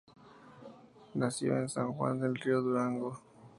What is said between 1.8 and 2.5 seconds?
Juan del